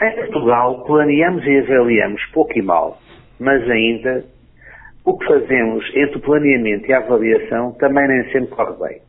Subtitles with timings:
[0.00, 2.98] Em Portugal, planeamos e avaliamos pouco e mal,
[3.40, 4.24] mas ainda
[5.06, 9.00] o que fazemos entre o planeamento e a avaliação também nem sempre corre bem.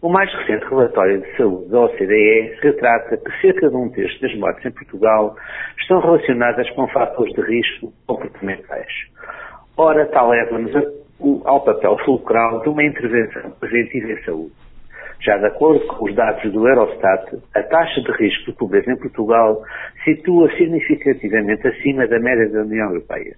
[0.00, 4.32] O mais recente relatório de saúde da OCDE retrata que cerca de um terço das
[4.36, 5.34] mortes em Portugal
[5.80, 8.92] estão relacionadas com fatores de risco comportamentais.
[9.76, 10.72] Ora, tal leva-nos
[11.44, 14.69] ao papel fulcral de uma intervenção preventiva em saúde.
[15.22, 18.96] Já de acordo com os dados do Eurostat, a taxa de risco de pobreza em
[18.96, 19.62] Portugal
[20.02, 23.36] situa significativamente acima da média da União Europeia.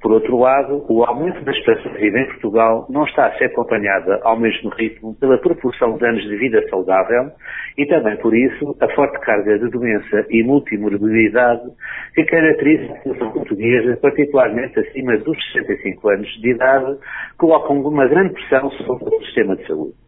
[0.00, 3.46] Por outro lado, o aumento da esperança de vida em Portugal não está a ser
[3.46, 7.30] acompanhada ao mesmo ritmo pela proporção de anos de vida saudável
[7.76, 11.68] e também por isso a forte carga de doença e multimorbilidade
[12.14, 16.96] que caracteriza a população portuguesa, particularmente acima dos 65 anos de idade,
[17.36, 19.99] colocam uma grande pressão sobre o sistema de saúde.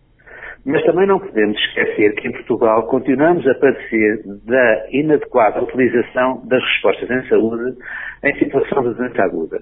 [0.65, 6.63] Mas também não podemos esquecer que em Portugal continuamos a padecer da inadequada utilização das
[6.63, 7.77] respostas em saúde
[8.23, 9.59] em situação de doença aguda.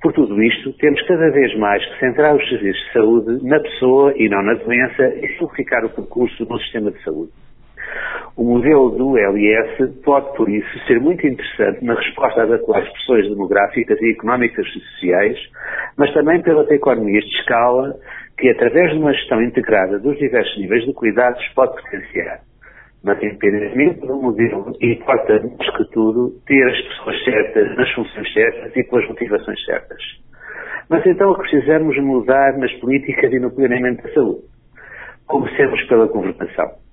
[0.00, 4.12] Por tudo isto, temos cada vez mais que centrar os serviços de saúde na pessoa
[4.16, 7.32] e não na doença e simplificar o percurso do sistema de saúde.
[8.36, 13.28] O modelo do LIS pode, por isso, ser muito interessante na resposta às atuais pressões
[13.28, 15.38] demográficas e económicas e sociais,
[15.96, 17.94] mas também pelas economias de escala
[18.36, 22.40] que, através de uma gestão integrada dos diversos níveis de cuidados, pode potenciar
[23.04, 28.74] mas independentemente do modelo, importa mais que tudo ter as pessoas certas, nas funções certas
[28.74, 30.02] e com as motivações certas.
[30.88, 34.44] Mas então o que precisamos mudar nas políticas e no planeamento da saúde.
[35.26, 36.83] Comecemos pela governação.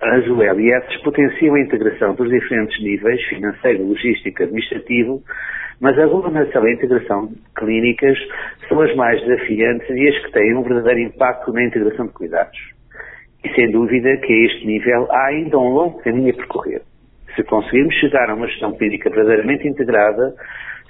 [0.00, 5.22] As ULS potenciam a integração dos diferentes níveis, financeiro, logístico, administrativo,
[5.80, 8.18] mas a governação e a integração clínicas
[8.68, 12.58] são as mais desafiantes e as que têm um verdadeiro impacto na integração de cuidados.
[13.42, 16.82] E sem dúvida que a este nível há ainda um longo caminho a percorrer.
[17.34, 20.34] Se conseguirmos chegar a uma gestão clínica verdadeiramente integrada,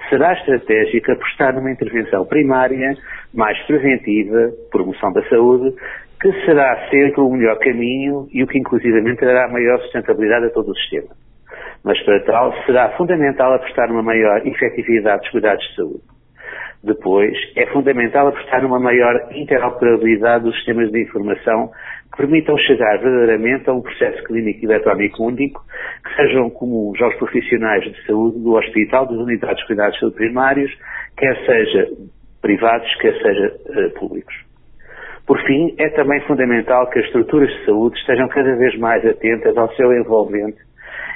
[0.08, 2.94] será estratégico apostar numa intervenção primária,
[3.34, 5.74] mais preventiva, promoção da saúde,
[6.20, 10.70] que será sempre o melhor caminho e o que inclusivamente dará maior sustentabilidade a todo
[10.70, 11.14] o sistema.
[11.84, 16.16] Mas para tal será fundamental apostar numa maior efetividade dos cuidados de saúde.
[16.82, 21.70] Depois, é fundamental apostar numa maior interoperabilidade dos sistemas de informação
[22.12, 25.62] que permitam chegar verdadeiramente a um processo clínico eletrónico único
[26.04, 30.16] que sejam comuns aos profissionais de saúde do hospital, das unidades de cuidados de saúde
[30.16, 30.70] primários,
[31.16, 31.88] quer seja
[32.40, 34.34] privados, quer seja uh, públicos.
[35.26, 39.56] Por fim, é também fundamental que as estruturas de saúde estejam cada vez mais atentas
[39.56, 40.58] ao seu envolvente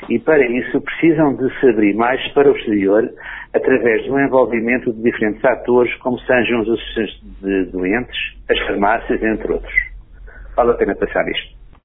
[0.09, 3.09] e para isso precisam de se abrir mais para o exterior
[3.55, 9.53] através do envolvimento de diferentes atores, como sejam os assistentes de doentes, as farmácias, entre
[9.53, 9.75] outros.
[10.57, 11.60] Vale a pena pensar nisto.